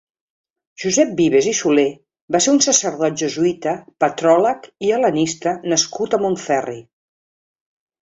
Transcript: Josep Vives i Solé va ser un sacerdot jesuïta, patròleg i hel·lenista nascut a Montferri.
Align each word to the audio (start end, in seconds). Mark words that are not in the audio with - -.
Josep 0.83 1.11
Vives 1.19 1.49
i 1.51 1.53
Solé 1.59 1.83
va 2.37 2.41
ser 2.47 2.55
un 2.57 2.63
sacerdot 2.69 3.21
jesuïta, 3.25 3.77
patròleg 4.07 4.69
i 4.89 4.93
hel·lenista 4.99 5.57
nascut 5.75 6.21
a 6.21 6.25
Montferri. 6.29 6.81